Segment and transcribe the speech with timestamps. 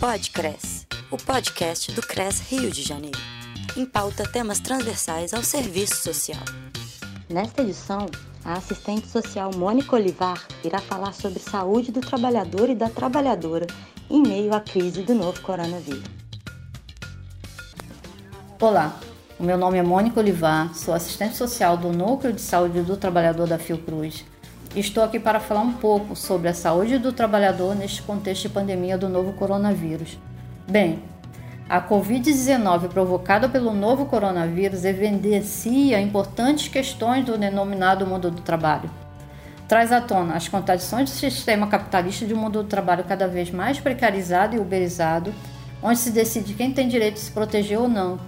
[0.00, 3.18] Podcres, o podcast do CRES Rio de Janeiro.
[3.76, 6.40] Em pauta temas transversais ao serviço social.
[7.28, 8.06] Nesta edição,
[8.44, 13.66] a assistente social Mônica Olivar irá falar sobre saúde do trabalhador e da trabalhadora
[14.08, 16.04] em meio à crise do novo coronavírus.
[18.60, 19.00] Olá,
[19.36, 23.48] o meu nome é Mônica Olivar, sou assistente social do Núcleo de Saúde do Trabalhador
[23.48, 24.24] da Fiocruz.
[24.76, 28.98] Estou aqui para falar um pouco sobre a saúde do trabalhador neste contexto de pandemia
[28.98, 30.18] do novo coronavírus.
[30.70, 31.02] Bem,
[31.68, 38.90] a Covid-19 provocada pelo novo coronavírus evidencia importantes questões do denominado mundo do trabalho.
[39.66, 43.50] Traz à tona as contradições do sistema capitalista de um mundo do trabalho cada vez
[43.50, 45.34] mais precarizado e uberizado,
[45.82, 48.18] onde se decide quem tem direito de se proteger ou não,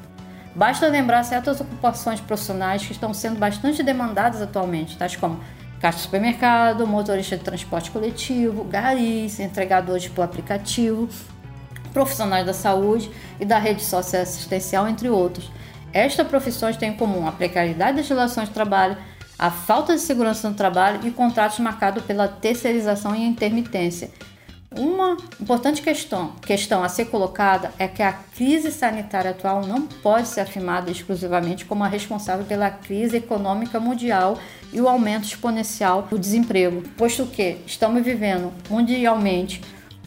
[0.55, 5.39] Basta lembrar certas ocupações profissionais que estão sendo bastante demandadas atualmente, tais como
[5.81, 11.09] caixa de supermercado, motorista de transporte coletivo, garis, entregadores por aplicativo,
[11.93, 13.11] profissionais da saúde
[13.41, 15.51] e da rede socioassistencial, entre outros.
[15.93, 18.97] Estas profissões têm em comum a precariedade das relações de trabalho,
[19.39, 24.11] a falta de segurança no trabalho e contratos marcados pela terceirização e intermitência,
[24.77, 30.29] uma importante questão, questão a ser colocada é que a crise sanitária atual não pode
[30.29, 34.39] ser afirmada exclusivamente como a responsável pela crise econômica mundial
[34.73, 39.61] e o aumento exponencial do desemprego, posto que estamos vivendo mundialmente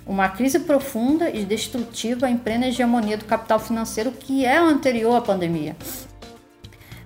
[0.05, 5.21] uma crise profunda e destrutiva em plena hegemonia do capital financeiro que é anterior à
[5.21, 5.75] pandemia.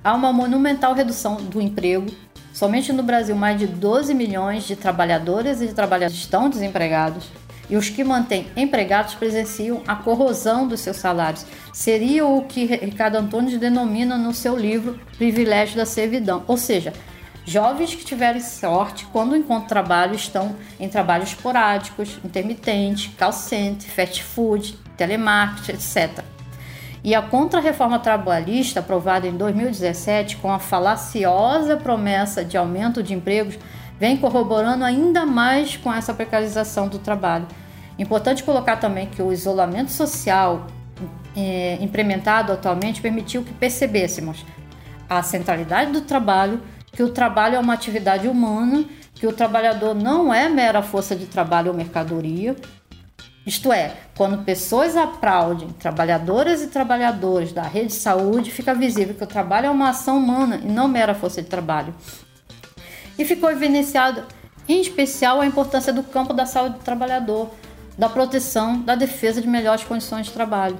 [0.03, 2.07] Há uma monumental redução do emprego.
[2.53, 7.29] Somente no Brasil, mais de 12 milhões de trabalhadoras e de trabalhadores estão desempregados
[7.69, 11.45] e os que mantêm empregados presenciam a corrosão dos seus salários.
[11.73, 16.93] Seria o que Ricardo Antunes denomina no seu livro Privilégio da Servidão, ou seja,
[17.47, 24.21] jovens que tiverem sorte quando encontram trabalho estão em trabalhos esporádicos, intermitentes, call center, fast
[24.21, 26.23] food, telemarketing, etc.
[27.03, 33.57] E a contra-reforma trabalhista aprovada em 2017 com a falaciosa promessa de aumento de empregos
[33.97, 37.47] vem corroborando ainda mais com essa precarização do trabalho.
[37.97, 40.67] Importante colocar também que o isolamento social
[41.35, 44.45] é, implementado atualmente permitiu que percebêssemos
[45.09, 46.61] a centralidade do trabalho,
[46.97, 51.27] que o trabalho é uma atividade humana, que o trabalhador não é mera força de
[51.27, 52.55] trabalho ou mercadoria.
[53.45, 59.23] Isto é, quando pessoas aplaudem trabalhadoras e trabalhadores da rede de saúde, fica visível que
[59.23, 61.93] o trabalho é uma ação humana e não mera força de trabalho
[63.15, 64.23] e ficou evidenciado
[64.67, 67.51] em especial a importância do campo da saúde do trabalhador,
[67.95, 70.79] da proteção, da defesa de melhores condições de trabalho.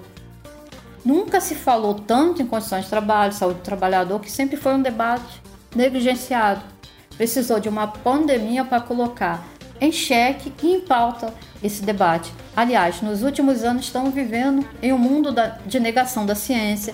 [1.05, 4.81] Nunca se falou tanto em condições de trabalho, saúde do trabalhador, que sempre foi um
[4.81, 5.45] debate
[5.75, 6.61] negligenciado.
[7.15, 9.45] Precisou de uma pandemia para colocar
[9.79, 11.33] em xeque e em pauta
[11.63, 12.33] esse debate.
[12.55, 15.33] Aliás, nos últimos anos estamos vivendo em um mundo
[15.65, 16.93] de negação da ciência,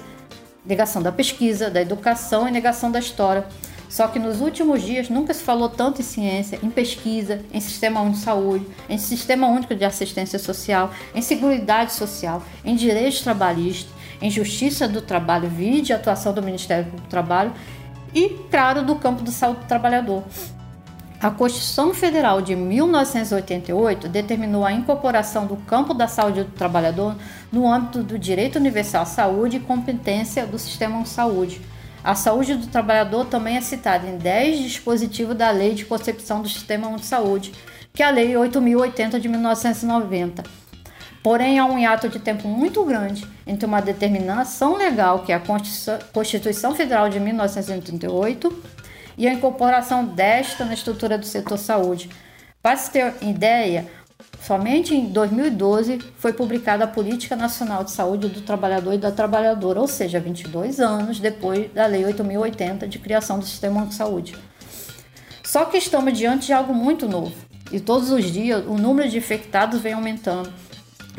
[0.66, 3.46] negação da pesquisa, da educação e negação da história.
[3.90, 8.02] Só que nos últimos dias nunca se falou tanto em ciência, em pesquisa, em sistema
[8.02, 13.94] único de saúde, em sistema único de assistência social, em seguridade social, em direitos trabalhistas,
[14.20, 17.54] em justiça do trabalho, vide atuação do Ministério do Trabalho
[18.14, 20.24] e, claro, do campo da saúde do trabalhador.
[21.20, 27.16] A Constituição Federal de 1988 determinou a incorporação do campo da saúde do trabalhador
[27.52, 31.62] no âmbito do direito universal à saúde e competência do sistema de saúde
[32.04, 36.50] a saúde do trabalhador também é citada em 10 dispositivos da Lei de Concepção do
[36.50, 37.54] Sistema de Saúde,
[37.94, 40.44] que é a Lei 8080 de 1990.
[41.24, 45.42] Porém, há um hiato de tempo muito grande entre uma determinação legal, que é a
[46.12, 48.64] Constituição Federal de 1938,
[49.18, 52.10] e a incorporação desta na estrutura do setor saúde.
[52.62, 53.88] Para se ter ideia,
[54.42, 59.80] Somente em 2012 foi publicada a Política Nacional de Saúde do Trabalhador e da Trabalhadora,
[59.80, 64.36] ou seja, 22 anos depois da Lei 8080 de criação do Sistema de Saúde.
[65.46, 67.34] Só que estamos diante de algo muito novo
[67.72, 70.52] e todos os dias o número de infectados vem aumentando.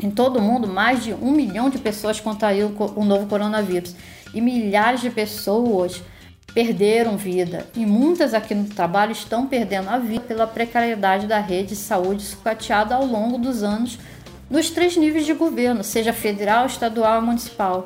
[0.01, 3.95] Em todo o mundo, mais de um milhão de pessoas contraíram o novo coronavírus
[4.33, 6.01] e milhares de pessoas
[6.53, 11.69] perderam vida e muitas aqui no trabalho estão perdendo a vida pela precariedade da rede
[11.69, 13.99] de saúde sucateada ao longo dos anos
[14.49, 17.85] nos três níveis de governo, seja federal, estadual e municipal.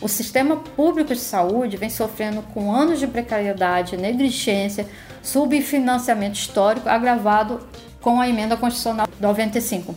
[0.00, 4.88] O sistema público de saúde vem sofrendo com anos de precariedade, negligência,
[5.22, 7.60] subfinanciamento histórico agravado
[8.00, 9.94] com a emenda constitucional 95.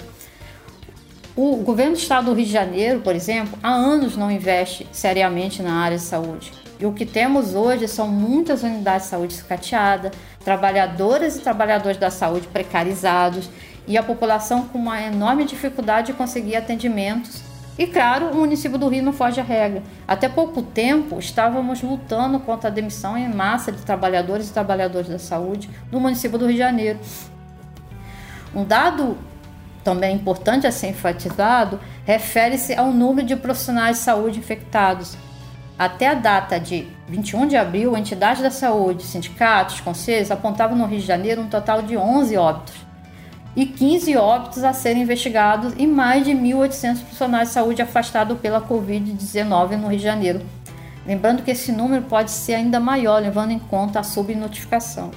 [1.37, 5.61] O governo do estado do Rio de Janeiro, por exemplo, há anos não investe seriamente
[5.61, 6.51] na área de saúde.
[6.79, 10.13] E o que temos hoje são muitas unidades de saúde sucateadas,
[10.43, 13.51] trabalhadoras e trabalhadores da saúde precarizados
[13.85, 17.43] e a população com uma enorme dificuldade de conseguir atendimentos.
[17.77, 19.83] E claro, o município do Rio não foge à regra.
[20.07, 25.19] Até pouco tempo estávamos lutando contra a demissão em massa de trabalhadores e trabalhadoras da
[25.19, 26.99] saúde no município do Rio de Janeiro.
[28.55, 29.15] Um dado
[29.87, 35.15] também importante a ser enfatizado refere-se ao número de profissionais de saúde infectados.
[35.79, 40.99] Até a data de 21 de abril, entidades da saúde, sindicatos, conselhos apontavam no Rio
[40.99, 42.75] de Janeiro um total de 11 óbitos
[43.55, 48.59] e 15 óbitos a serem investigados e mais de 1.800 profissionais de saúde afastados pela
[48.59, 50.41] Covid-19 no Rio de Janeiro.
[51.05, 55.11] Lembrando que esse número pode ser ainda maior, levando em conta a subnotificação.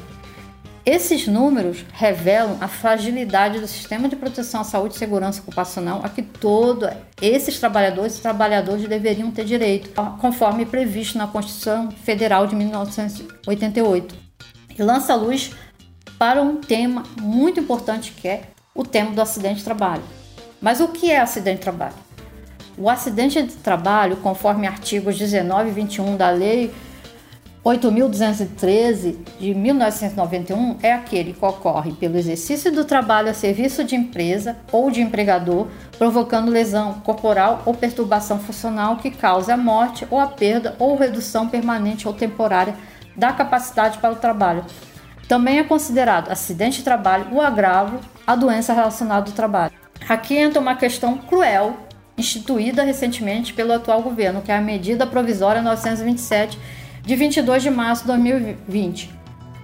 [0.84, 6.08] Esses números revelam a fragilidade do sistema de proteção à saúde e segurança ocupacional a
[6.08, 6.88] que todos
[7.20, 14.14] esses trabalhadores e trabalhadoras deveriam ter direito, conforme previsto na Constituição Federal de 1988.
[14.78, 15.52] E lança luz
[16.18, 18.44] para um tema muito importante que é
[18.74, 20.02] o tema do acidente de trabalho.
[20.62, 21.94] Mas o que é acidente de trabalho?
[22.78, 26.72] O acidente de trabalho, conforme artigos 19 e 21 da Lei
[27.64, 34.56] 8.213 de 1991 é aquele que ocorre pelo exercício do trabalho a serviço de empresa
[34.72, 35.66] ou de empregador,
[35.98, 41.48] provocando lesão corporal ou perturbação funcional que cause a morte ou a perda ou redução
[41.48, 42.74] permanente ou temporária
[43.14, 44.64] da capacidade para o trabalho.
[45.28, 49.74] Também é considerado acidente de trabalho o agravo à doença relacionada ao trabalho.
[50.08, 51.76] Aqui entra uma questão cruel
[52.16, 56.58] instituída recentemente pelo atual governo, que é a medida provisória 927
[57.02, 59.10] de 22 de março de 2020,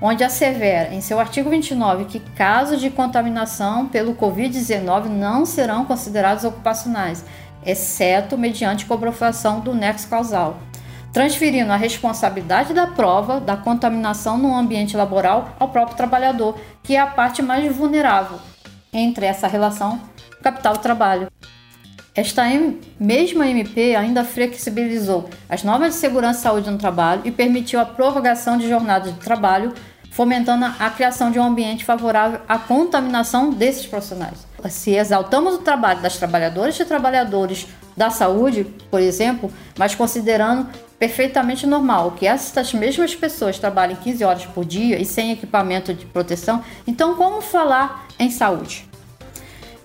[0.00, 6.44] onde assevera em seu artigo 29 que casos de contaminação pelo Covid-19 não serão considerados
[6.44, 7.24] ocupacionais,
[7.64, 10.58] exceto mediante comprovação do nexo causal,
[11.12, 17.00] transferindo a responsabilidade da prova da contaminação no ambiente laboral ao próprio trabalhador, que é
[17.00, 18.38] a parte mais vulnerável
[18.92, 20.00] entre essa relação
[20.42, 21.28] capital-trabalho.
[22.16, 22.44] Esta
[22.98, 27.84] mesma MP ainda flexibilizou as normas de segurança e saúde no trabalho e permitiu a
[27.84, 29.74] prorrogação de jornadas de trabalho,
[30.12, 34.46] fomentando a criação de um ambiente favorável à contaminação desses profissionais.
[34.70, 40.66] Se exaltamos o trabalho das trabalhadoras e trabalhadores da saúde, por exemplo, mas considerando
[40.98, 46.06] perfeitamente normal que essas mesmas pessoas trabalhem 15 horas por dia e sem equipamento de
[46.06, 48.88] proteção, então como falar em saúde?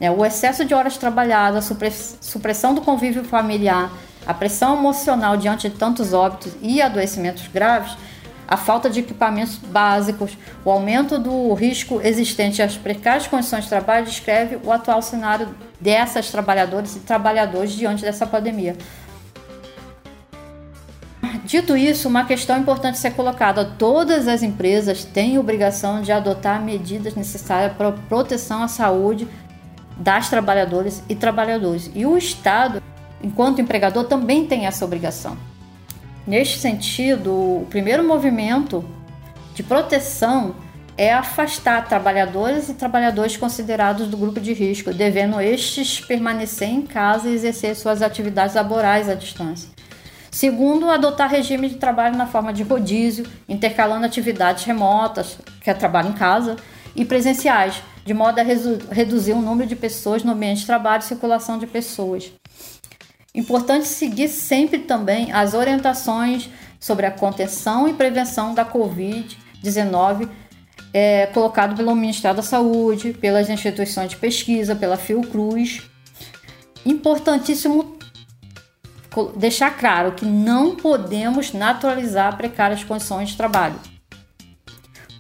[0.02, 0.10] Né?
[0.10, 3.92] O excesso de horas trabalhadas, a supressão do convívio familiar,
[4.26, 7.96] a pressão emocional diante de tantos óbitos e adoecimentos graves,
[8.48, 14.06] a falta de equipamentos básicos, o aumento do risco existente as precárias condições de trabalho
[14.06, 15.48] descreve o atual cenário
[15.80, 18.76] dessas trabalhadoras e trabalhadores diante dessa pandemia.
[21.46, 27.16] Dito isso, uma questão importante ser colocada: todas as empresas têm obrigação de adotar medidas
[27.16, 29.28] necessárias para proteção à saúde
[30.02, 31.92] das trabalhadoras e trabalhadores.
[31.94, 32.82] E o Estado,
[33.24, 35.38] enquanto empregador, também tem essa obrigação.
[36.26, 38.84] Neste sentido, o primeiro movimento
[39.54, 40.56] de proteção
[40.98, 47.30] é afastar trabalhadores e trabalhadores considerados do grupo de risco, devendo estes permanecer em casa
[47.30, 49.70] e exercer suas atividades laborais à distância.
[50.30, 56.10] Segundo, adotar regime de trabalho na forma de rodízio, intercalando atividades remotas, que é trabalho
[56.10, 56.56] em casa,
[56.96, 61.06] e presenciais, de modo a reduzir o número de pessoas no ambiente de trabalho e
[61.06, 62.32] circulação de pessoas.
[63.34, 70.28] Importante seguir sempre também as orientações sobre a contenção e prevenção da Covid-19
[70.94, 75.84] é, colocado pelo Ministério da Saúde, pelas instituições de pesquisa, pela Fiocruz.
[76.86, 77.98] Importantíssimo
[79.36, 83.80] deixar claro que não podemos naturalizar precárias condições de trabalho.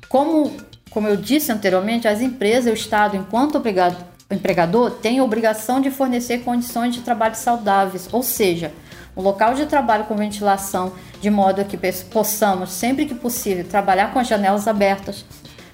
[0.07, 0.57] Como
[0.91, 3.61] como eu disse anteriormente, as empresas e o Estado, enquanto
[4.29, 8.73] empregador, têm a obrigação de fornecer condições de trabalho saudáveis, ou seja,
[9.15, 11.77] um local de trabalho com ventilação, de modo que
[12.11, 15.25] possamos, sempre que possível, trabalhar com as janelas abertas,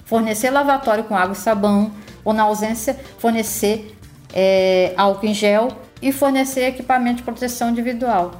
[0.04, 1.90] fornecer lavatório com água e sabão,
[2.24, 3.96] ou na ausência, fornecer
[4.32, 5.68] é, álcool em gel
[6.00, 8.32] e fornecer equipamento de proteção individual.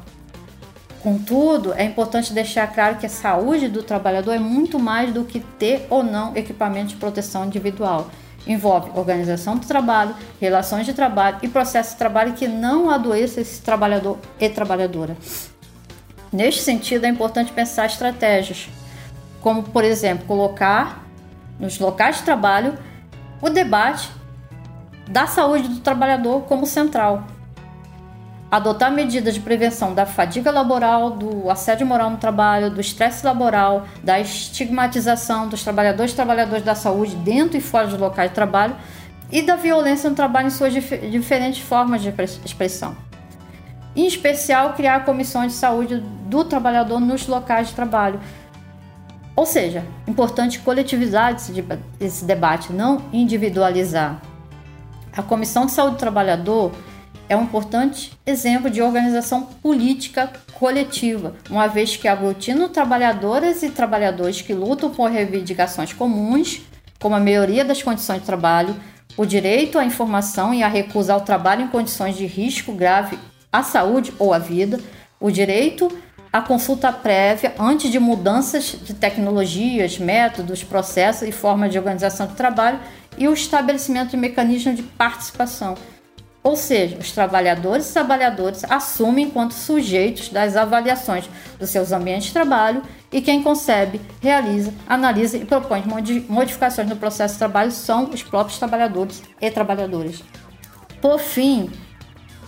[1.08, 5.40] Contudo, é importante deixar claro que a saúde do trabalhador é muito mais do que
[5.40, 8.10] ter ou não equipamento de proteção individual.
[8.46, 13.62] Envolve organização do trabalho, relações de trabalho e processo de trabalho que não adoeça esse
[13.62, 15.16] trabalhador e trabalhadora.
[16.30, 18.68] Neste sentido, é importante pensar estratégias,
[19.40, 21.06] como, por exemplo, colocar
[21.58, 22.76] nos locais de trabalho
[23.40, 24.10] o debate
[25.08, 27.24] da saúde do trabalhador como central,
[28.50, 33.86] adotar medidas de prevenção da fadiga laboral, do assédio moral no trabalho, do estresse laboral,
[34.02, 38.74] da estigmatização dos trabalhadores e trabalhadoras da saúde dentro e fora dos locais de trabalho
[39.30, 42.12] e da violência no trabalho em suas dif diferentes formas de
[42.44, 42.96] expressão.
[43.94, 48.20] Em especial, criar comissões de saúde do trabalhador nos locais de trabalho.
[49.34, 51.64] Ou seja, importante coletivizar esse,
[52.00, 54.20] esse debate, não individualizar.
[55.16, 56.72] A Comissão de Saúde do Trabalhador
[57.28, 64.40] é um importante exemplo de organização política coletiva, uma vez que aglutina trabalhadoras e trabalhadores
[64.40, 66.62] que lutam por reivindicações comuns,
[66.98, 68.74] como a melhoria das condições de trabalho,
[69.16, 73.18] o direito à informação e a recusa ao trabalho em condições de risco grave
[73.52, 74.80] à saúde ou à vida,
[75.20, 75.88] o direito
[76.32, 82.34] à consulta prévia antes de mudanças de tecnologias, métodos, processos e formas de organização do
[82.34, 82.78] trabalho
[83.16, 85.74] e o estabelecimento de mecanismos de participação.
[86.48, 91.28] Ou seja, os trabalhadores e trabalhadoras assumem enquanto sujeitos das avaliações
[91.58, 95.84] dos seus ambientes de trabalho e quem concebe, realiza, analisa e propõe
[96.26, 100.24] modificações no processo de trabalho são os próprios trabalhadores e trabalhadoras.
[101.02, 101.70] Por fim,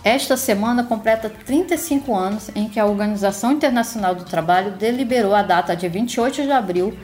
[0.03, 5.75] esta semana completa 35 anos em que a Organização Internacional do Trabalho deliberou a data
[5.75, 6.97] de 28 de abril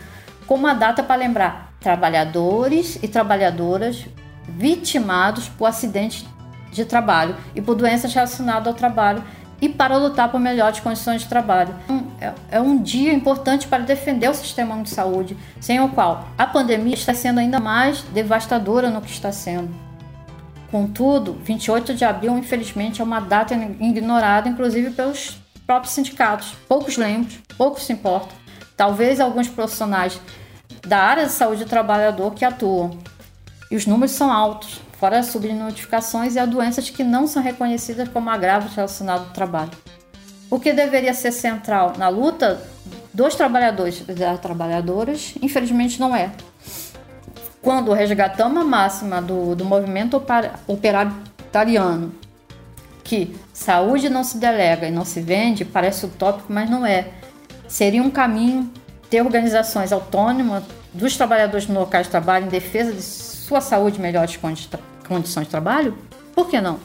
[0.48, 4.04] como uma data para lembrar trabalhadores e trabalhadoras
[4.48, 6.26] vitimados por acidentes
[6.78, 9.24] de trabalho e por doenças relacionadas ao trabalho
[9.62, 11.74] e para lutar por melhores condições de trabalho.
[12.22, 16.46] É, é um dia importante para defender o sistema de saúde, sem o qual a
[16.46, 19.70] pandemia está sendo ainda mais devastadora no que está sendo.
[20.72, 26.56] Contudo, 28 de abril, infelizmente, é uma data ignorada, inclusive pelos próprios sindicatos.
[26.68, 28.30] Poucos lembram, poucos se importam.
[28.76, 30.20] Talvez alguns profissionais
[30.86, 32.98] da área de saúde do trabalhador que atuam.
[33.70, 38.08] E os números são altos, fora as subnotificações e as doenças que não são reconhecidas
[38.10, 39.72] como agravos relacionados ao trabalho.
[40.50, 42.62] O que deveria ser central na luta
[43.14, 46.32] dos trabalhadores e das trabalhadoras, infelizmente não é.
[47.62, 50.22] Quando resgatamos a máxima do, do movimento
[50.68, 52.14] operário italiano,
[53.04, 57.10] que saúde não se delega e não se vende, parece utópico, mas não é.
[57.68, 58.72] Seria um caminho
[59.10, 63.02] ter organizações autônomas dos trabalhadores no local de trabalho em defesa de
[63.48, 64.70] sua saúde melhores condi
[65.08, 65.98] condições de trabalho?
[66.36, 66.78] Por que não?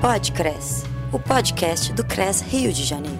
[0.00, 3.18] Podcres, o podcast do CRES Rio de Janeiro.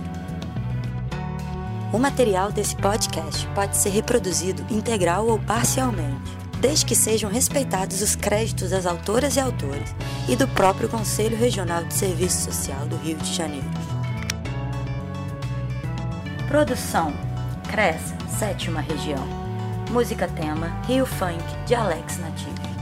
[1.92, 8.16] O material desse podcast pode ser reproduzido integral ou parcialmente desde que sejam respeitados os
[8.16, 9.94] créditos das autoras e autores
[10.28, 13.66] e do próprio Conselho Regional de Serviço Social do Rio de Janeiro.
[16.46, 17.12] Produção:
[17.70, 19.26] CRES, Sétima Região.
[19.90, 22.77] Música tema: Rio Funk, de Alex Nativo.